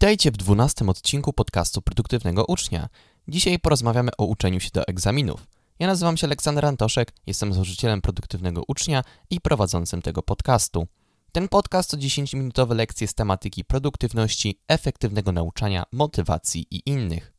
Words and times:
Witajcie 0.00 0.30
w 0.30 0.36
dwunastym 0.36 0.88
odcinku 0.88 1.32
podcastu 1.32 1.82
Produktywnego 1.82 2.44
Ucznia. 2.44 2.88
Dzisiaj 3.28 3.58
porozmawiamy 3.58 4.10
o 4.18 4.24
uczeniu 4.24 4.60
się 4.60 4.70
do 4.74 4.86
egzaminów. 4.86 5.46
Ja 5.78 5.86
nazywam 5.86 6.16
się 6.16 6.26
Aleksander 6.26 6.66
Antoszek, 6.66 7.12
jestem 7.26 7.52
założycielem 7.52 8.00
Produktywnego 8.00 8.62
Ucznia 8.68 9.04
i 9.30 9.40
prowadzącym 9.40 10.02
tego 10.02 10.22
podcastu. 10.22 10.86
Ten 11.32 11.48
podcast 11.48 11.90
to 11.90 11.96
10-minutowe 11.96 12.76
lekcje 12.76 13.08
z 13.08 13.14
tematyki 13.14 13.64
produktywności, 13.64 14.60
efektywnego 14.68 15.32
nauczania, 15.32 15.84
motywacji 15.92 16.66
i 16.70 16.82
innych. 16.86 17.32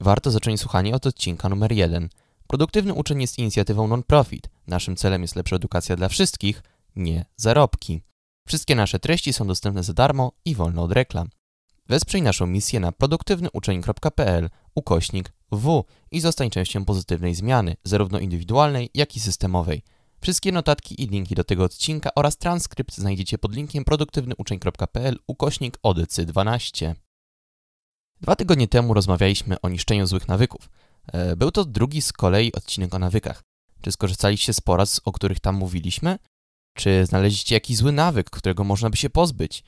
Warto 0.00 0.30
zacząć 0.30 0.60
słuchanie 0.60 0.94
od 0.94 1.06
odcinka 1.06 1.48
numer 1.48 1.72
1. 1.72 2.08
Produktywny 2.46 2.94
uczeń 2.94 3.20
jest 3.20 3.38
inicjatywą 3.38 3.88
non-profit. 3.88 4.50
Naszym 4.66 4.96
celem 4.96 5.22
jest 5.22 5.36
lepsza 5.36 5.56
edukacja 5.56 5.96
dla 5.96 6.08
wszystkich, 6.08 6.62
nie 6.96 7.24
zarobki. 7.36 8.02
Wszystkie 8.46 8.74
nasze 8.74 8.98
treści 8.98 9.32
są 9.32 9.46
dostępne 9.46 9.82
za 9.82 9.92
darmo 9.92 10.32
i 10.44 10.54
wolne 10.54 10.82
od 10.82 10.92
reklam. 10.92 11.28
Wesprzyj 11.88 12.22
naszą 12.22 12.46
misję 12.46 12.80
na 12.80 12.92
produktywnyuczeń.pl 12.92 14.50
ukośnik 14.74 15.32
w 15.52 15.84
i 16.10 16.20
zostań 16.20 16.50
częścią 16.50 16.84
pozytywnej 16.84 17.34
zmiany, 17.34 17.76
zarówno 17.84 18.18
indywidualnej, 18.18 18.90
jak 18.94 19.16
i 19.16 19.20
systemowej. 19.20 19.82
Wszystkie 20.20 20.52
notatki 20.52 21.02
i 21.02 21.06
linki 21.06 21.34
do 21.34 21.44
tego 21.44 21.64
odcinka 21.64 22.10
oraz 22.14 22.36
transkrypt 22.36 22.96
znajdziecie 22.96 23.38
pod 23.38 23.54
linkiem 23.54 23.84
produktywnyuczeń.pl 23.84 25.18
ukośnik 25.26 25.78
odycy 25.82 26.26
12. 26.26 26.94
Dwa 28.20 28.36
tygodnie 28.36 28.68
temu 28.68 28.94
rozmawialiśmy 28.94 29.60
o 29.60 29.68
niszczeniu 29.68 30.06
złych 30.06 30.28
nawyków. 30.28 30.70
E, 31.12 31.36
był 31.36 31.50
to 31.50 31.64
drugi 31.64 32.02
z 32.02 32.12
kolei 32.12 32.52
odcinek 32.52 32.94
o 32.94 32.98
nawykach. 32.98 33.42
Czy 33.80 33.92
skorzystaliście 33.92 34.52
z 34.52 34.60
porad, 34.60 35.00
o 35.04 35.12
których 35.12 35.40
tam 35.40 35.54
mówiliśmy? 35.54 36.18
Czy 36.76 37.06
znaleźliście 37.06 37.54
jakiś 37.54 37.76
zły 37.76 37.92
nawyk, 37.92 38.30
którego 38.30 38.64
można 38.64 38.90
by 38.90 38.96
się 38.96 39.10
pozbyć? 39.10 39.64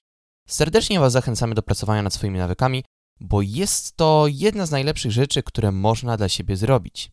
Serdecznie 0.48 1.00
Was 1.00 1.12
zachęcamy 1.12 1.54
do 1.54 1.62
pracowania 1.62 2.02
nad 2.02 2.14
swoimi 2.14 2.38
nawykami, 2.38 2.84
bo 3.20 3.42
jest 3.42 3.96
to 3.96 4.24
jedna 4.28 4.66
z 4.66 4.70
najlepszych 4.70 5.12
rzeczy, 5.12 5.42
które 5.42 5.72
można 5.72 6.16
dla 6.16 6.28
siebie 6.28 6.56
zrobić. 6.56 7.10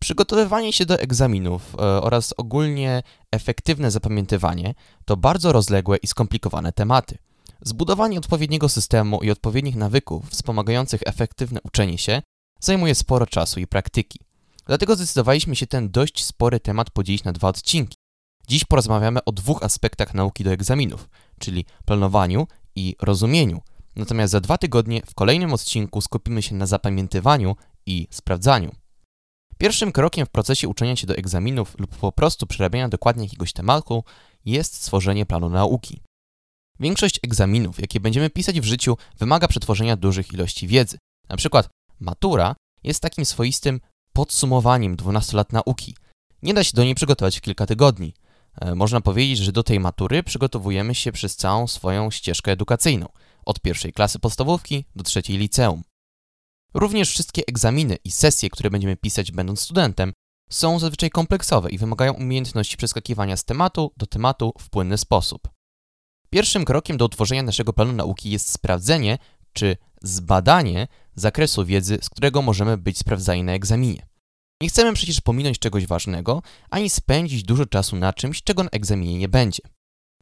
Przygotowywanie 0.00 0.72
się 0.72 0.86
do 0.86 0.98
egzaminów 0.98 1.74
e, 1.74 1.78
oraz 1.78 2.34
ogólnie 2.36 3.02
efektywne 3.32 3.90
zapamiętywanie 3.90 4.74
to 5.04 5.16
bardzo 5.16 5.52
rozległe 5.52 5.96
i 5.96 6.06
skomplikowane 6.06 6.72
tematy. 6.72 7.18
Zbudowanie 7.62 8.18
odpowiedniego 8.18 8.68
systemu 8.68 9.22
i 9.22 9.30
odpowiednich 9.30 9.76
nawyków 9.76 10.30
wspomagających 10.30 11.00
efektywne 11.06 11.60
uczenie 11.62 11.98
się 11.98 12.22
zajmuje 12.60 12.94
sporo 12.94 13.26
czasu 13.26 13.60
i 13.60 13.66
praktyki. 13.66 14.18
Dlatego 14.66 14.96
zdecydowaliśmy 14.96 15.56
się 15.56 15.66
ten 15.66 15.90
dość 15.90 16.24
spory 16.24 16.60
temat 16.60 16.90
podzielić 16.90 17.24
na 17.24 17.32
dwa 17.32 17.48
odcinki. 17.48 17.96
Dziś 18.48 18.64
porozmawiamy 18.64 19.24
o 19.24 19.32
dwóch 19.32 19.62
aspektach 19.62 20.14
nauki 20.14 20.44
do 20.44 20.50
egzaminów, 20.50 21.08
czyli 21.40 21.64
planowaniu 21.84 22.46
i 22.76 22.96
rozumieniu. 23.02 23.60
Natomiast 23.96 24.32
za 24.32 24.40
dwa 24.40 24.58
tygodnie 24.58 25.02
w 25.06 25.14
kolejnym 25.14 25.52
odcinku 25.52 26.00
skupimy 26.00 26.42
się 26.42 26.54
na 26.54 26.66
zapamiętywaniu 26.66 27.56
i 27.86 28.08
sprawdzaniu. 28.10 28.72
Pierwszym 29.58 29.92
krokiem 29.92 30.26
w 30.26 30.30
procesie 30.30 30.68
uczenia 30.68 30.96
się 30.96 31.06
do 31.06 31.16
egzaminów 31.16 31.78
lub 31.78 31.96
po 31.96 32.12
prostu 32.12 32.46
przerabiania 32.46 32.88
dokładnie 32.88 33.24
jakiegoś 33.24 33.52
tematu 33.52 34.04
jest 34.44 34.74
stworzenie 34.74 35.26
planu 35.26 35.48
nauki. 35.48 36.00
Większość 36.80 37.20
egzaminów, 37.22 37.80
jakie 37.80 38.00
będziemy 38.00 38.30
pisać 38.30 38.60
w 38.60 38.64
życiu, 38.64 38.96
wymaga 39.18 39.48
przetworzenia 39.48 39.96
dużych 39.96 40.32
ilości 40.32 40.68
wiedzy. 40.68 40.98
Na 41.28 41.36
przykład 41.36 41.68
matura 42.00 42.54
jest 42.84 43.00
takim 43.00 43.24
swoistym 43.24 43.80
podsumowaniem 44.12 44.96
12 44.96 45.36
lat 45.36 45.52
nauki. 45.52 45.96
Nie 46.42 46.54
da 46.54 46.64
się 46.64 46.72
do 46.74 46.84
niej 46.84 46.94
przygotować 46.94 47.38
w 47.38 47.40
kilka 47.40 47.66
tygodni. 47.66 48.14
E, 48.60 48.74
można 48.74 49.00
powiedzieć, 49.00 49.38
że 49.38 49.52
do 49.52 49.62
tej 49.62 49.80
matury 49.80 50.22
przygotowujemy 50.22 50.94
się 50.94 51.12
przez 51.12 51.36
całą 51.36 51.66
swoją 51.66 52.10
ścieżkę 52.10 52.52
edukacyjną, 52.52 53.08
od 53.46 53.60
pierwszej 53.60 53.92
klasy 53.92 54.18
podstawówki 54.18 54.84
do 54.96 55.04
trzeciej 55.04 55.38
liceum. 55.38 55.82
Również 56.74 57.10
wszystkie 57.10 57.42
egzaminy 57.48 57.96
i 58.04 58.10
sesje, 58.10 58.50
które 58.50 58.70
będziemy 58.70 58.96
pisać 58.96 59.32
będąc 59.32 59.60
studentem, 59.60 60.12
są 60.50 60.78
zazwyczaj 60.78 61.10
kompleksowe 61.10 61.70
i 61.70 61.78
wymagają 61.78 62.12
umiejętności 62.12 62.76
przeskakiwania 62.76 63.36
z 63.36 63.44
tematu 63.44 63.92
do 63.96 64.06
tematu 64.06 64.52
w 64.58 64.70
płynny 64.70 64.98
sposób. 64.98 65.48
Pierwszym 66.30 66.64
krokiem 66.64 66.96
do 66.96 67.04
utworzenia 67.04 67.42
naszego 67.42 67.72
planu 67.72 67.92
nauki 67.92 68.30
jest 68.30 68.52
sprawdzenie 68.52 69.18
czy 69.52 69.76
zbadanie 70.02 70.88
zakresu 71.14 71.64
wiedzy, 71.64 71.98
z 72.02 72.10
którego 72.10 72.42
możemy 72.42 72.78
być 72.78 72.98
sprawdzani 72.98 73.42
na 73.42 73.52
egzaminie. 73.52 74.09
Nie 74.60 74.68
chcemy 74.68 74.92
przecież 74.92 75.20
pominąć 75.20 75.58
czegoś 75.58 75.86
ważnego, 75.86 76.42
ani 76.70 76.90
spędzić 76.90 77.42
dużo 77.42 77.66
czasu 77.66 77.96
na 77.96 78.12
czymś, 78.12 78.42
czego 78.42 78.62
na 78.62 78.70
egzaminie 78.70 79.18
nie 79.18 79.28
będzie. 79.28 79.62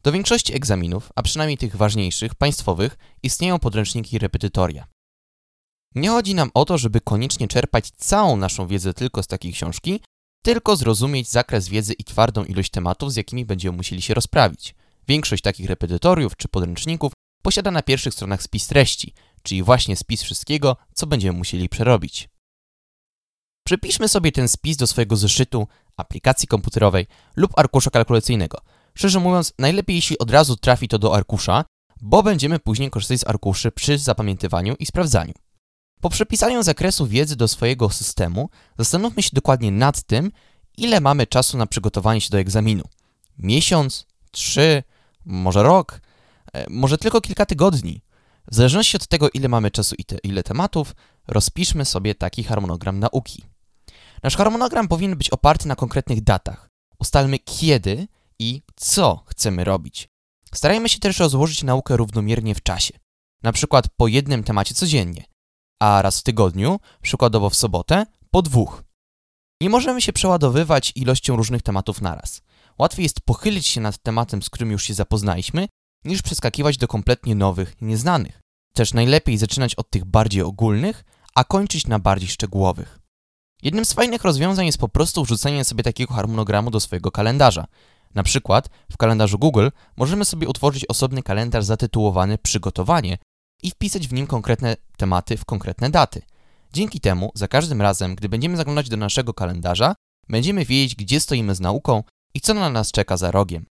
Do 0.03 0.11
większości 0.11 0.55
egzaminów, 0.55 1.11
a 1.15 1.21
przynajmniej 1.21 1.57
tych 1.57 1.75
ważniejszych, 1.75 2.35
państwowych, 2.35 2.97
istnieją 3.23 3.59
podręczniki 3.59 4.19
repetytoria. 4.19 4.87
Nie 5.95 6.09
chodzi 6.09 6.35
nam 6.35 6.51
o 6.53 6.65
to, 6.65 6.77
żeby 6.77 7.01
koniecznie 7.01 7.47
czerpać 7.47 7.91
całą 7.91 8.37
naszą 8.37 8.67
wiedzę 8.67 8.93
tylko 8.93 9.23
z 9.23 9.27
takiej 9.27 9.53
książki, 9.53 9.99
tylko 10.43 10.75
zrozumieć 10.75 11.29
zakres 11.29 11.69
wiedzy 11.69 11.93
i 11.93 12.03
twardą 12.03 12.43
ilość 12.43 12.71
tematów, 12.71 13.13
z 13.13 13.15
jakimi 13.15 13.45
będziemy 13.45 13.77
musieli 13.77 14.01
się 14.01 14.13
rozprawić. 14.13 14.75
Większość 15.07 15.43
takich 15.43 15.69
repetytoriów 15.69 16.35
czy 16.37 16.47
podręczników 16.47 17.13
posiada 17.41 17.71
na 17.71 17.81
pierwszych 17.81 18.13
stronach 18.13 18.43
spis 18.43 18.67
treści, 18.67 19.13
czyli 19.43 19.63
właśnie 19.63 19.95
spis 19.95 20.23
wszystkiego, 20.23 20.77
co 20.93 21.07
będziemy 21.07 21.37
musieli 21.37 21.69
przerobić. 21.69 22.29
Przypiszmy 23.69 24.07
sobie 24.07 24.31
ten 24.31 24.47
spis 24.47 24.77
do 24.77 24.87
swojego 24.87 25.15
zeszytu, 25.15 25.67
aplikacji 25.97 26.47
komputerowej 26.47 27.07
lub 27.35 27.51
arkusza 27.59 27.89
kalkulacyjnego. 27.89 28.57
Szczerze 28.93 29.19
mówiąc, 29.19 29.53
najlepiej 29.59 29.95
jeśli 29.95 30.17
od 30.17 30.31
razu 30.31 30.55
trafi 30.55 30.87
to 30.87 30.99
do 30.99 31.15
arkusza, 31.15 31.65
bo 32.01 32.23
będziemy 32.23 32.59
później 32.59 32.89
korzystać 32.89 33.19
z 33.19 33.27
arkuszy 33.27 33.71
przy 33.71 33.97
zapamiętywaniu 33.97 34.75
i 34.79 34.85
sprawdzaniu. 34.85 35.33
Po 36.01 36.09
przepisaniu 36.09 36.63
zakresu 36.63 37.07
wiedzy 37.07 37.35
do 37.35 37.47
swojego 37.47 37.89
systemu, 37.89 38.49
zastanówmy 38.77 39.23
się 39.23 39.29
dokładnie 39.33 39.71
nad 39.71 40.03
tym, 40.03 40.31
ile 40.77 41.01
mamy 41.01 41.27
czasu 41.27 41.57
na 41.57 41.65
przygotowanie 41.65 42.21
się 42.21 42.29
do 42.29 42.39
egzaminu. 42.39 42.83
Miesiąc, 43.37 44.05
trzy, 44.31 44.83
może 45.25 45.63
rok, 45.63 46.01
e, 46.53 46.69
może 46.69 46.97
tylko 46.97 47.21
kilka 47.21 47.45
tygodni. 47.45 48.01
W 48.51 48.55
zależności 48.55 48.97
od 48.97 49.07
tego, 49.07 49.29
ile 49.29 49.49
mamy 49.49 49.71
czasu 49.71 49.95
i 49.97 50.05
te, 50.05 50.17
ile 50.23 50.43
tematów, 50.43 50.95
rozpiszmy 51.27 51.85
sobie 51.85 52.15
taki 52.15 52.43
harmonogram 52.43 52.99
nauki. 52.99 53.43
Nasz 54.23 54.37
harmonogram 54.37 54.87
powinien 54.87 55.17
być 55.17 55.29
oparty 55.29 55.67
na 55.67 55.75
konkretnych 55.75 56.21
datach. 56.21 56.69
Ustalmy 56.99 57.39
kiedy 57.39 58.07
i 58.39 58.61
co 58.75 59.23
chcemy 59.27 59.63
robić. 59.63 60.09
Starajmy 60.53 60.89
się 60.89 60.99
też 60.99 61.19
rozłożyć 61.19 61.63
naukę 61.63 61.97
równomiernie 61.97 62.55
w 62.55 62.63
czasie. 62.63 62.93
Na 63.43 63.51
przykład 63.51 63.85
po 63.97 64.07
jednym 64.07 64.43
temacie 64.43 64.75
codziennie, 64.75 65.23
a 65.79 66.01
raz 66.01 66.19
w 66.19 66.23
tygodniu, 66.23 66.79
przykładowo 67.01 67.49
w 67.49 67.55
sobotę, 67.55 68.05
po 68.31 68.41
dwóch. 68.41 68.83
Nie 69.61 69.69
możemy 69.69 70.01
się 70.01 70.13
przeładowywać 70.13 70.91
ilością 70.95 71.35
różnych 71.35 71.61
tematów 71.61 72.01
naraz. 72.01 72.41
Łatwiej 72.79 73.03
jest 73.03 73.21
pochylić 73.21 73.67
się 73.67 73.81
nad 73.81 73.97
tematem, 73.97 74.41
z 74.41 74.49
którym 74.49 74.71
już 74.71 74.83
się 74.83 74.93
zapoznaliśmy, 74.93 75.67
niż 76.05 76.21
przeskakiwać 76.21 76.77
do 76.77 76.87
kompletnie 76.87 77.35
nowych 77.35 77.81
nieznanych. 77.81 78.41
Też 78.73 78.93
najlepiej 78.93 79.37
zaczynać 79.37 79.75
od 79.75 79.89
tych 79.89 80.05
bardziej 80.05 80.41
ogólnych, 80.41 81.03
a 81.35 81.43
kończyć 81.43 81.87
na 81.87 81.99
bardziej 81.99 82.29
szczegółowych. 82.29 82.99
Jednym 83.63 83.85
z 83.85 83.93
fajnych 83.93 84.23
rozwiązań 84.23 84.65
jest 84.65 84.77
po 84.77 84.89
prostu 84.89 85.23
wrzucenie 85.23 85.63
sobie 85.63 85.83
takiego 85.83 86.13
harmonogramu 86.13 86.71
do 86.71 86.79
swojego 86.79 87.11
kalendarza. 87.11 87.67
Na 88.15 88.23
przykład 88.23 88.69
w 88.91 88.97
kalendarzu 88.97 89.39
Google 89.39 89.69
możemy 89.97 90.25
sobie 90.25 90.47
utworzyć 90.47 90.85
osobny 90.85 91.23
kalendarz 91.23 91.65
zatytułowany 91.65 92.37
Przygotowanie 92.37 93.17
i 93.63 93.71
wpisać 93.71 94.07
w 94.07 94.13
nim 94.13 94.27
konkretne 94.27 94.75
tematy 94.97 95.37
w 95.37 95.45
konkretne 95.45 95.89
daty. 95.89 96.21
Dzięki 96.73 96.99
temu 96.99 97.31
za 97.35 97.47
każdym 97.47 97.81
razem, 97.81 98.15
gdy 98.15 98.29
będziemy 98.29 98.57
zaglądać 98.57 98.89
do 98.89 98.97
naszego 98.97 99.33
kalendarza, 99.33 99.95
będziemy 100.29 100.65
wiedzieć, 100.65 100.95
gdzie 100.95 101.19
stoimy 101.19 101.55
z 101.55 101.59
nauką 101.59 102.03
i 102.33 102.41
co 102.41 102.53
na 102.53 102.69
nas 102.69 102.91
czeka 102.91 103.17
za 103.17 103.31
rogiem. 103.31 103.65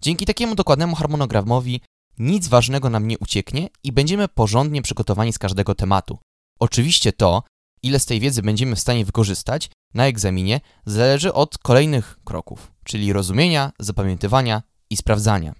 Dzięki 0.00 0.26
takiemu 0.26 0.54
dokładnemu 0.54 0.96
harmonogramowi 0.96 1.80
nic 2.18 2.48
ważnego 2.48 2.90
nam 2.90 3.08
nie 3.08 3.18
ucieknie 3.18 3.68
i 3.82 3.92
będziemy 3.92 4.28
porządnie 4.28 4.82
przygotowani 4.82 5.32
z 5.32 5.38
każdego 5.38 5.74
tematu. 5.74 6.18
Oczywiście 6.60 7.12
to, 7.12 7.42
ile 7.86 8.00
z 8.00 8.06
tej 8.06 8.20
wiedzy 8.20 8.42
będziemy 8.42 8.76
w 8.76 8.80
stanie 8.80 9.04
wykorzystać 9.04 9.70
na 9.94 10.06
egzaminie, 10.06 10.60
zależy 10.86 11.32
od 11.32 11.58
kolejnych 11.58 12.18
kroków, 12.24 12.72
czyli 12.84 13.12
rozumienia, 13.12 13.72
zapamiętywania 13.78 14.62
i 14.90 14.96
sprawdzania. 14.96 15.54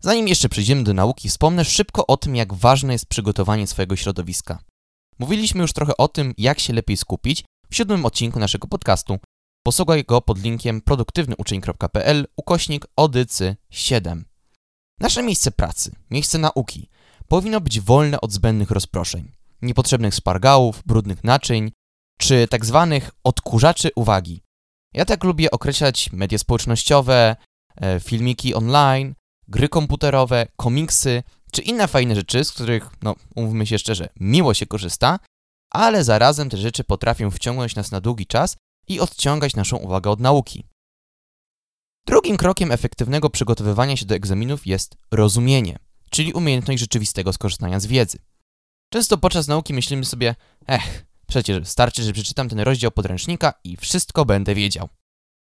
Zanim 0.00 0.28
jeszcze 0.28 0.48
przejdziemy 0.48 0.84
do 0.84 0.94
nauki, 0.94 1.28
wspomnę 1.28 1.64
szybko 1.64 2.06
o 2.06 2.16
tym, 2.16 2.36
jak 2.36 2.54
ważne 2.54 2.92
jest 2.92 3.06
przygotowanie 3.06 3.66
swojego 3.66 3.96
środowiska. 3.96 4.58
Mówiliśmy 5.18 5.62
już 5.62 5.72
trochę 5.72 5.96
o 5.96 6.08
tym, 6.08 6.34
jak 6.38 6.60
się 6.60 6.72
lepiej 6.72 6.96
skupić 6.96 7.44
w 7.70 7.76
siódmym 7.76 8.06
odcinku 8.06 8.38
naszego 8.38 8.68
podcastu. 8.68 9.18
Posłuchaj 9.64 10.04
go 10.04 10.20
pod 10.20 10.42
linkiem 10.42 10.80
produktywnyuczeń.pl 10.80 12.26
ukośnik 12.36 12.86
odycy 12.96 13.56
7. 13.70 14.24
Nasze 15.00 15.22
miejsce 15.22 15.50
pracy, 15.50 15.94
miejsce 16.10 16.38
nauki 16.38 16.88
powinno 17.28 17.60
być 17.60 17.80
wolne 17.80 18.20
od 18.20 18.32
zbędnych 18.32 18.70
rozproszeń 18.70 19.32
niepotrzebnych 19.62 20.14
spargałów, 20.14 20.82
brudnych 20.86 21.24
naczyń, 21.24 21.70
czy 22.18 22.48
tak 22.48 22.64
zwanych 22.64 23.10
odkurzaczy 23.24 23.90
uwagi. 23.96 24.42
Ja 24.94 25.04
tak 25.04 25.24
lubię 25.24 25.50
określać 25.50 26.12
media 26.12 26.38
społecznościowe, 26.38 27.36
e, 27.76 28.00
filmiki 28.00 28.54
online, 28.54 29.14
gry 29.48 29.68
komputerowe, 29.68 30.46
komiksy, 30.56 31.22
czy 31.52 31.62
inne 31.62 31.88
fajne 31.88 32.14
rzeczy, 32.14 32.44
z 32.44 32.52
których, 32.52 32.90
no, 33.02 33.14
umówmy 33.34 33.66
się 33.66 33.78
szczerze, 33.78 34.08
miło 34.20 34.54
się 34.54 34.66
korzysta, 34.66 35.18
ale 35.70 36.04
zarazem 36.04 36.50
te 36.50 36.56
rzeczy 36.56 36.84
potrafią 36.84 37.30
wciągnąć 37.30 37.74
nas 37.74 37.90
na 37.90 38.00
długi 38.00 38.26
czas 38.26 38.56
i 38.88 39.00
odciągać 39.00 39.56
naszą 39.56 39.76
uwagę 39.76 40.10
od 40.10 40.20
nauki. 40.20 40.64
Drugim 42.06 42.36
krokiem 42.36 42.72
efektywnego 42.72 43.30
przygotowywania 43.30 43.96
się 43.96 44.06
do 44.06 44.14
egzaminów 44.14 44.66
jest 44.66 44.96
rozumienie, 45.10 45.78
czyli 46.10 46.32
umiejętność 46.32 46.80
rzeczywistego 46.80 47.32
skorzystania 47.32 47.80
z 47.80 47.86
wiedzy. 47.86 48.18
Często 48.92 49.18
podczas 49.18 49.48
nauki 49.48 49.74
myślimy 49.74 50.04
sobie, 50.04 50.34
ech, 50.66 51.06
przecież 51.26 51.68
starczy, 51.68 52.02
że 52.02 52.12
przeczytam 52.12 52.48
ten 52.48 52.60
rozdział 52.60 52.90
podręcznika 52.90 53.54
i 53.64 53.76
wszystko 53.76 54.24
będę 54.24 54.54
wiedział. 54.54 54.88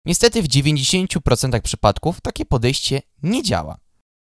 Niestety 0.07 0.43
w 0.43 0.49
90% 0.49 1.61
przypadków 1.61 2.21
takie 2.21 2.45
podejście 2.45 3.03
nie 3.23 3.43
działa. 3.43 3.79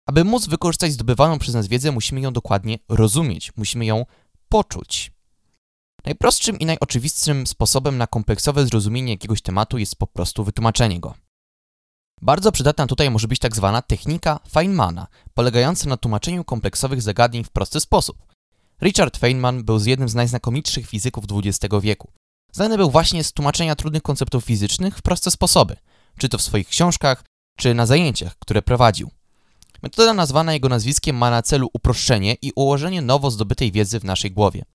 Aby 0.07 0.23
móc 0.23 0.47
wykorzystać 0.47 0.91
zdobywaną 0.91 1.39
przez 1.39 1.53
nas 1.53 1.67
wiedzę, 1.67 1.91
musimy 1.91 2.21
ją 2.21 2.33
dokładnie 2.33 2.79
rozumieć, 2.89 3.51
musimy 3.55 3.85
ją 3.85 4.05
poczuć. 4.49 5.11
Najprostszym 6.05 6.59
i 6.59 6.65
najoczywistszym 6.65 7.47
sposobem 7.47 7.97
na 7.97 8.07
kompleksowe 8.07 8.65
zrozumienie 8.65 9.13
jakiegoś 9.13 9.41
tematu 9.41 9.77
jest 9.77 9.95
po 9.95 10.07
prostu 10.07 10.43
wytłumaczenie 10.43 10.99
go. 10.99 11.13
Bardzo 12.21 12.51
przydatna 12.51 12.87
tutaj 12.87 13.11
może 13.11 13.27
być 13.27 13.39
tak 13.39 13.55
zwana 13.55 13.81
technika 13.81 14.39
Feynmana, 14.49 15.07
polegająca 15.33 15.89
na 15.89 15.97
tłumaczeniu 15.97 16.43
kompleksowych 16.43 17.01
zagadnień 17.01 17.43
w 17.43 17.49
prosty 17.49 17.79
sposób. 17.79 18.34
Richard 18.81 19.17
Feynman 19.17 19.63
był 19.63 19.79
jednym 19.85 20.09
z 20.09 20.15
najznakomitszych 20.15 20.87
fizyków 20.87 21.23
XX 21.31 21.73
wieku. 21.81 22.11
Znany 22.51 22.77
był 22.77 22.91
właśnie 22.91 23.23
z 23.23 23.33
tłumaczenia 23.33 23.75
trudnych 23.75 24.01
konceptów 24.01 24.45
fizycznych 24.45 24.97
w 24.97 25.01
proste 25.01 25.31
sposoby, 25.31 25.75
czy 26.17 26.29
to 26.29 26.37
w 26.37 26.41
swoich 26.41 26.67
książkach, 26.67 27.23
czy 27.57 27.73
na 27.73 27.85
zajęciach, 27.85 28.35
które 28.39 28.61
prowadził. 28.61 29.11
Metoda 29.83 30.13
nazwana 30.13 30.53
jego 30.53 30.69
nazwiskiem 30.69 31.15
ma 31.15 31.29
na 31.29 31.41
celu 31.41 31.69
uproszczenie 31.73 32.35
i 32.41 32.51
ułożenie 32.55 33.01
nowo 33.01 33.31
zdobytej 33.31 33.71
wiedzy 33.71 33.99
w 33.99 34.03
naszej 34.03 34.31
głowie. 34.31 34.65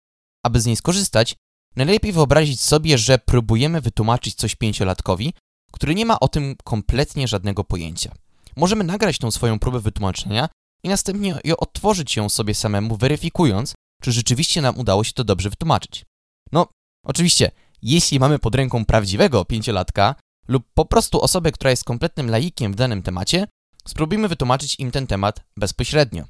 Aby 0.44 0.60
z 0.60 0.66
niej 0.66 0.76
skorzystać, 0.76 1.36
najlepiej 1.76 2.12
wyobrazić 2.12 2.60
sobie, 2.60 2.98
że 2.98 3.18
próbujemy 3.18 3.80
wytłumaczyć 3.80 4.34
coś 4.34 4.54
pięciolatkowi, 4.54 5.34
który 5.72 5.94
nie 5.94 6.06
ma 6.06 6.20
o 6.20 6.28
tym 6.28 6.56
kompletnie 6.64 7.28
żadnego 7.28 7.64
pojęcia. 7.64 8.12
Możemy 8.56 8.84
nagrać 8.84 9.18
tą 9.18 9.30
swoją 9.30 9.58
próbę 9.58 9.80
wytłumaczenia 9.80 10.48
i 10.82 10.88
następnie 10.88 11.36
odtworzyć 11.58 12.16
ją 12.16 12.28
sobie 12.28 12.54
samemu, 12.54 12.96
weryfikując, 12.96 13.74
czy 14.00 14.12
rzeczywiście 14.12 14.62
nam 14.62 14.78
udało 14.78 15.04
się 15.04 15.12
to 15.12 15.24
dobrze 15.24 15.50
wytłumaczyć. 15.50 16.04
No, 16.52 16.66
oczywiście, 17.06 17.50
jeśli 17.82 18.20
mamy 18.20 18.38
pod 18.38 18.54
ręką 18.54 18.84
prawdziwego 18.84 19.44
pięciolatka 19.44 20.14
lub 20.48 20.64
po 20.74 20.84
prostu 20.84 21.20
osobę, 21.20 21.52
która 21.52 21.70
jest 21.70 21.84
kompletnym 21.84 22.30
laikiem 22.30 22.72
w 22.72 22.76
danym 22.76 23.02
temacie, 23.02 23.46
spróbujmy 23.86 24.28
wytłumaczyć 24.28 24.76
im 24.78 24.90
ten 24.90 25.06
temat 25.06 25.40
bezpośrednio. 25.56 26.24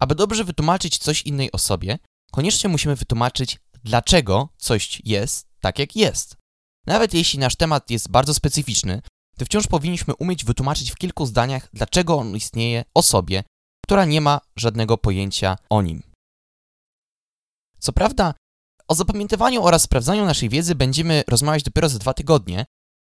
Aby 0.00 0.14
dobrze 0.14 0.44
wytłumaczyć 0.44 0.98
coś 0.98 1.22
innej 1.22 1.52
osobie, 1.52 1.98
koniecznie 2.32 2.70
musimy 2.70 2.96
wytłumaczyć, 2.96 3.58
dlaczego 3.84 4.48
coś 4.56 5.02
jest 5.04 5.46
tak, 5.60 5.78
jak 5.78 5.96
jest. 5.96 6.36
Nawet 6.86 7.14
jeśli 7.14 7.38
nasz 7.38 7.56
temat 7.56 7.90
jest 7.90 8.10
bardzo 8.10 8.34
specyficzny, 8.34 9.02
to 9.38 9.44
wciąż 9.44 9.66
powinniśmy 9.66 10.14
umieć 10.14 10.44
wytłumaczyć 10.44 10.90
w 10.90 10.96
kilku 10.96 11.26
zdaniach, 11.26 11.68
dlaczego 11.72 12.16
on 12.16 12.36
istnieje 12.36 12.84
osobie, 12.94 13.44
która 13.84 14.04
nie 14.04 14.20
ma 14.20 14.40
żadnego 14.56 14.98
pojęcia 14.98 15.56
o 15.70 15.82
nim. 15.82 16.02
Co 17.86 17.92
prawda, 17.92 18.34
o 18.88 18.94
zapamiętywaniu 18.94 19.62
oraz 19.62 19.82
sprawdzaniu 19.82 20.24
naszej 20.24 20.48
wiedzy 20.48 20.74
będziemy 20.74 21.24
rozmawiać 21.28 21.62
dopiero 21.62 21.88
za 21.88 21.98
dwa 21.98 22.14
tygodnie, 22.14 22.64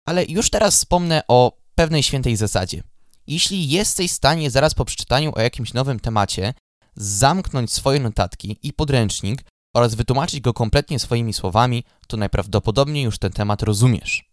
ale 0.08 0.26
już 0.26 0.50
teraz 0.50 0.76
wspomnę 0.76 1.22
o 1.28 1.58
pewnej 1.76 2.04
świętej 2.04 2.36
zasadzie. 2.36 2.84
Jeśli 3.28 3.70
jesteś 3.70 4.12
w 4.12 4.16
stanie 4.16 4.52
zaraz 4.52 4.74
po 4.74 4.86
przeczytaniu 4.86 5.32
o 5.36 5.42
jakimś 5.42 5.74
nowym 5.74 6.00
temacie 6.00 6.54
zamknąć 6.96 7.74
swoje 7.74 8.00
notatki 8.00 8.58
i 8.64 8.74
podręcznik 8.74 9.44
oraz 9.76 9.96
wytłumaczyć 9.96 10.40
go 10.40 10.54
kompletnie 10.54 11.00
swoimi 11.00 11.34
słowami, 11.34 11.84
to 12.08 12.18
najprawdopodobniej 12.18 13.04
już 13.04 13.20
ten 13.20 13.32
temat 13.32 13.64
rozumiesz. 13.64 14.32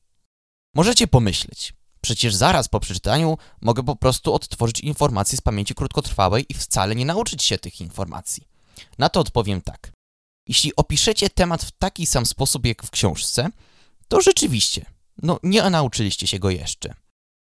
Możecie 0.74 1.06
pomyśleć, 1.06 1.74
przecież 2.00 2.34
zaraz 2.34 2.68
po 2.68 2.80
przeczytaniu 2.80 3.38
mogę 3.60 3.82
po 3.82 3.96
prostu 3.96 4.34
odtworzyć 4.34 4.80
informacje 4.80 5.38
z 5.38 5.40
pamięci 5.40 5.74
krótkotrwałej 5.74 6.46
i 6.48 6.54
wcale 6.54 6.94
nie 6.94 7.04
nauczyć 7.04 7.42
się 7.42 7.58
tych 7.58 7.80
informacji. 7.80 8.48
Na 8.98 9.08
to 9.08 9.20
odpowiem 9.20 9.62
tak. 9.62 9.94
Jeśli 10.48 10.76
opiszecie 10.76 11.30
temat 11.30 11.64
w 11.64 11.70
taki 11.70 12.06
sam 12.06 12.26
sposób 12.26 12.66
jak 12.66 12.82
w 12.82 12.90
książce, 12.90 13.48
to 14.08 14.20
rzeczywiście, 14.20 14.84
no 15.22 15.38
nie 15.42 15.70
nauczyliście 15.70 16.26
się 16.26 16.38
go 16.38 16.50
jeszcze. 16.50 16.94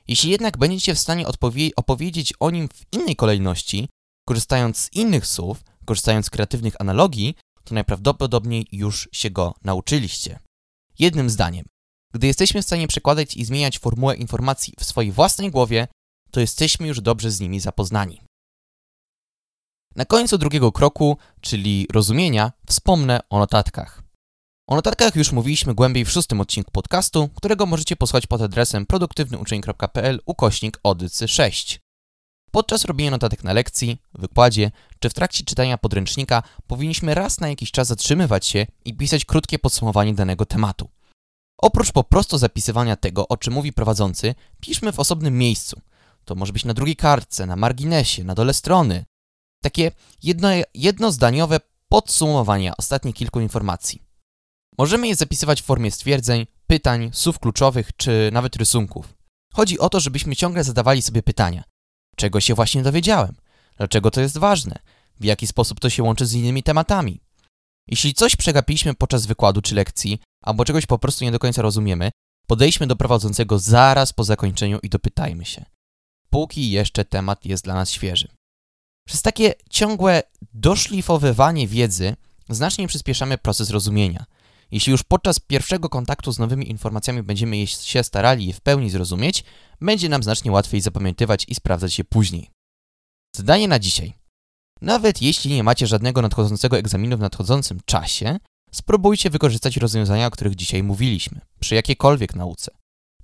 Jeśli 0.09 0.31
jednak 0.31 0.59
będziecie 0.59 0.95
w 0.95 0.99
stanie 0.99 1.25
opowiedzieć 1.77 2.35
o 2.41 2.51
nim 2.51 2.69
w 2.69 2.93
innej 2.93 3.17
kolejności, 3.17 3.89
korzystając 4.29 4.79
z 4.79 4.93
innych 4.93 5.27
słów, 5.27 5.65
korzystając 5.85 6.27
z 6.27 6.31
kreatywnych 6.31 6.81
analogii, 6.81 7.35
to 7.65 7.75
najprawdopodobniej 7.75 8.67
już 8.73 9.09
się 9.13 9.31
go 9.31 9.55
nauczyliście. 9.65 10.39
Jednym 10.99 11.31
zdaniem, 11.31 11.65
gdy 12.15 12.27
jesteśmy 12.27 12.63
w 12.63 12.67
stanie 12.67 12.89
przekładać 12.89 13.37
i 13.37 13.45
zmieniać 13.45 13.79
formułę 13.79 14.17
informacji 14.17 14.75
w 14.79 14.85
swojej 14.85 15.13
własnej 15.13 15.51
głowie, 15.51 15.89
to 16.31 16.41
jesteśmy 16.41 16.89
już 16.89 17.01
dobrze 17.01 17.31
z 17.31 17.41
nimi 17.41 17.61
zapoznani. 17.61 18.21
Na 19.97 20.05
końcu 20.05 20.39
drugiego 20.39 20.73
kroku, 20.73 21.17
czyli 21.41 21.87
rozumienia, 21.93 22.53
wspomnę 22.67 23.21
o 23.31 23.39
notatkach. 23.39 24.03
O 24.69 24.75
notatkach 24.75 25.17
już 25.17 25.33
mówiliśmy 25.33 25.75
głębiej 25.75 26.05
w 26.05 26.11
szóstym 26.11 26.41
odcinku 26.41 26.71
podcastu, 26.71 27.29
którego 27.35 27.67
możecie 27.67 27.97
posłać 27.97 28.27
pod 28.27 28.43
adresem 28.43 28.87
produktywnyuczeń.pl 28.87 30.21
ukośnik 30.27 30.81
odycy 30.83 31.29
6. 31.29 31.81
Podczas 32.51 32.85
robienia 32.85 33.11
notatek 33.11 33.45
na 33.45 33.53
lekcji, 33.53 33.99
wykładzie 34.15 34.71
czy 34.99 35.11
w 35.11 35.15
trakcie 35.15 35.45
czytania 35.45 35.79
podręcznika 35.79 36.43
powinniśmy 36.67 37.15
raz 37.15 37.41
na 37.41 37.49
jakiś 37.49 37.71
czas 37.71 37.89
zatrzymywać 37.89 38.47
się 38.47 38.67
i 38.85 38.95
pisać 38.95 39.25
krótkie 39.25 39.59
podsumowanie 39.59 40.15
danego 40.15 40.47
tematu. 40.47 40.89
Oprócz 41.59 41.93
po 41.93 42.05
prostu 42.05 42.39
zapisywania 42.39 42.97
tego, 42.97 43.29
o 43.29 43.37
czym 43.37 43.55
mówi 43.55 43.73
prowadzący, 43.73 44.35
piszmy 44.61 44.93
w 44.93 45.01
osobnym 45.01 45.39
miejscu. 45.39 45.81
To 46.25 46.35
może 46.35 46.53
być 46.53 46.65
na 46.65 46.75
drugiej 46.75 46.97
kartce, 46.97 47.47
na 47.47 47.57
marginesie, 47.57 48.25
na 48.25 48.35
dole 48.35 48.55
strony. 48.55 49.05
Takie 49.63 49.91
jedno, 50.23 50.49
jednozdaniowe 50.75 51.61
podsumowanie 51.89 52.77
ostatnich 52.77 53.15
kilku 53.15 53.41
informacji. 53.41 54.03
Możemy 54.79 55.09
je 55.09 55.15
zapisywać 55.15 55.63
w 55.63 55.65
formie 55.65 55.91
stwierdzeń, 55.91 56.47
pytań, 56.67 57.11
słów 57.13 57.39
kluczowych 57.39 57.91
czy 57.97 58.31
nawet 58.33 58.57
rysunków. 58.57 59.15
Chodzi 59.53 59.79
o 59.79 59.89
to, 59.89 60.01
żebyśmy 60.01 60.37
ciągle 60.37 60.65
zadawali 60.65 61.03
sobie 61.03 61.23
pytania. 61.23 61.65
Czego 62.17 62.41
się 62.41 62.55
właśnie 62.55 62.83
dowiedziałem? 62.83 63.35
Dlaczego 63.77 64.11
to 64.11 64.21
jest 64.21 64.39
ważne? 64.39 64.79
W 65.21 65.25
jaki 65.25 65.47
sposób 65.47 65.81
to 65.81 65.91
się 65.91 66.03
łączy 66.03 66.27
z 66.27 66.35
innymi 66.35 66.63
tematami? 66.63 67.21
Jeśli 67.89 68.15
coś 68.15 68.37
przegapiliśmy 68.37 68.95
podczas 68.95 69.27
wykładu 69.27 69.63
czy 69.63 69.75
lekcji, 69.75 70.19
albo 70.45 70.65
czegoś 70.65 70.87
po 70.87 70.99
prostu 70.99 71.25
nie 71.25 71.33
do 71.33 71.39
końca 71.39 71.63
rozumiemy, 71.63 72.11
podejdźmy 72.47 72.87
do 72.87 72.97
prowadzącego 72.97 73.59
zaraz 73.59 74.13
po 74.13 74.25
zakończeniu 74.25 74.79
i 74.83 74.89
dopytajmy 74.89 75.45
się. 75.45 75.65
Póki 76.31 76.71
jeszcze 76.71 77.05
temat 77.05 77.45
jest 77.45 77.65
dla 77.65 77.75
nas 77.75 77.91
świeży. 77.91 78.29
Przez 79.09 79.23
takie 79.23 79.55
ciągłe 79.71 80.23
doszlifowywanie 80.55 81.67
wiedzy 81.69 82.17
znacznie 82.49 82.89
przyspieszamy 82.89 83.39
proces 83.39 83.71
rozumienia. 83.71 84.25
Jeśli 84.71 84.91
już 84.91 85.03
podczas 85.03 85.41
pierwszego 85.41 85.89
kontaktu 85.89 86.33
z 86.33 86.39
nowymi 86.39 86.71
informacjami 86.71 87.23
będziemy 87.23 87.67
się 87.67 88.03
starali 88.03 88.47
je 88.47 88.53
w 88.53 88.61
pełni 88.61 88.91
zrozumieć, 88.91 89.45
będzie 89.81 90.09
nam 90.09 90.23
znacznie 90.23 90.53
łatwiej 90.53 90.81
zapamiętywać 90.81 91.45
i 91.49 91.55
sprawdzać 91.55 91.99
je 91.99 92.05
później. 92.05 92.51
Zdanie 93.37 93.69
na 93.69 93.79
dzisiaj. 93.79 94.15
Nawet 94.81 95.23
jeśli 95.23 95.55
nie 95.55 95.63
macie 95.63 95.87
żadnego 95.87 96.23
nadchodzącego 96.23 96.79
egzaminu 96.79 97.17
w 97.17 97.21
nadchodzącym 97.21 97.81
czasie, 97.85 98.39
spróbujcie 98.73 99.31
wykorzystać 99.31 99.77
rozwiązania, 99.77 100.27
o 100.27 100.31
których 100.31 100.55
dzisiaj 100.55 100.83
mówiliśmy, 100.83 101.41
przy 101.61 101.75
jakiejkolwiek 101.75 102.35
nauce. 102.35 102.71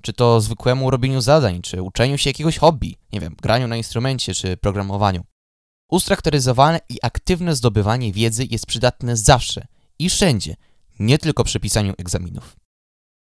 Czy 0.03 0.13
to 0.13 0.41
zwykłemu 0.41 0.91
robieniu 0.91 1.21
zadań, 1.21 1.63
czy 1.63 1.83
uczeniu 1.83 2.19
się 2.19 2.31
jakiegoś 2.31 2.59
hobby, 2.59 2.97
nie 3.13 3.21
wiem, 3.21 3.37
graniu 3.43 3.69
na 3.69 3.77
instrumencie, 3.77 4.35
czy 4.35 4.57
programowaniu. 4.57 5.25
Ustrukturyzowane 5.91 6.81
i 6.89 6.99
aktywne 7.03 7.57
zdobywanie 7.57 8.13
wiedzy 8.13 8.45
jest 8.51 8.67
przydatne 8.67 9.17
zawsze 9.17 9.67
i 9.99 10.11
wszędzie, 10.11 10.57
nie 10.99 11.19
tylko 11.19 11.45
przy 11.45 11.61
pisaniu 11.61 11.95
egzaminów. 11.99 12.57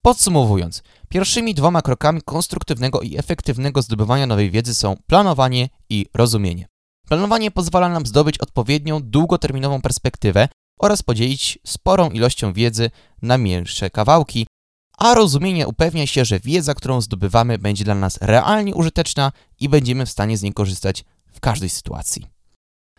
Podsumowując, 0.02 0.82
pierwszymi 1.08 1.54
dwoma 1.54 1.82
krokami 1.82 2.22
konstruktywnego 2.22 3.00
i 3.00 3.18
efektywnego 3.18 3.82
zdobywania 3.82 4.26
nowej 4.26 4.50
wiedzy 4.50 4.74
są 4.74 4.96
planowanie 5.06 5.68
i 5.90 6.06
rozumienie. 6.14 6.66
Planowanie 7.08 7.50
pozwala 7.50 7.88
nam 7.88 8.06
zdobyć 8.06 8.38
odpowiednią, 8.38 9.00
długoterminową 9.02 9.82
perspektywę 9.82 10.48
oraz 10.80 11.02
podzielić 11.02 11.58
sporą 11.66 12.10
ilością 12.10 12.52
wiedzy 12.52 12.90
na 13.22 13.38
mniejsze 13.38 13.90
kawałki, 13.90 14.46
a 14.98 15.14
rozumienie 15.14 15.66
upewnia 15.66 16.06
się, 16.06 16.24
że 16.24 16.40
wiedza, 16.40 16.74
którą 16.74 17.00
zdobywamy, 17.00 17.58
będzie 17.58 17.84
dla 17.84 17.94
nas 17.94 18.18
realnie 18.20 18.74
użyteczna 18.74 19.32
i 19.60 19.68
będziemy 19.68 20.06
w 20.06 20.10
stanie 20.10 20.38
z 20.38 20.42
niej 20.42 20.52
korzystać 20.52 21.04
w 21.32 21.40
każdej 21.40 21.70
sytuacji. 21.70 22.35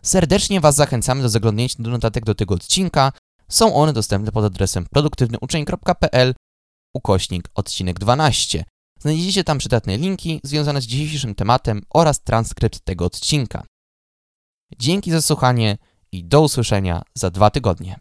Serdecznie 0.07 0.61
Was 0.61 0.75
zachęcamy 0.75 1.21
do 1.21 1.29
zaglądnięcia 1.29 1.83
do 1.83 1.89
notatek 1.89 2.25
do 2.25 2.35
tego 2.35 2.55
odcinka. 2.55 3.11
Są 3.49 3.75
one 3.75 3.93
dostępne 3.93 4.31
pod 4.31 4.45
adresem 4.45 4.85
produktywnyuczeń.pl 4.85 6.33
ukośnik 6.93 7.49
odcinek 7.55 7.99
12. 7.99 8.63
Znajdziecie 8.99 9.43
tam 9.43 9.57
przydatne 9.57 9.97
linki 9.97 10.39
związane 10.43 10.81
z 10.81 10.85
dzisiejszym 10.85 11.35
tematem 11.35 11.81
oraz 11.93 12.23
transkrypt 12.23 12.79
tego 12.79 13.05
odcinka. 13.05 13.63
Dzięki 14.79 15.11
za 15.11 15.21
słuchanie 15.21 15.77
i 16.11 16.25
do 16.25 16.41
usłyszenia 16.41 17.01
za 17.15 17.29
dwa 17.29 17.49
tygodnie. 17.49 17.99